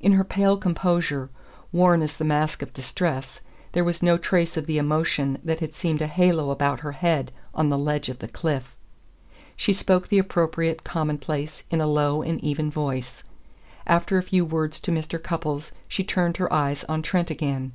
[0.00, 1.30] In her pale composure,
[1.70, 5.76] worn as the mask of distress, there was no trace of the emotion that had
[5.76, 8.74] seemed a halo about her head on the ledge of the cliff.
[9.54, 13.22] She spoke the appropriate commonplace in a low and even voice.
[13.86, 15.22] After a few words to Mr.
[15.22, 17.70] Cupples she turned her eyes on Trent again.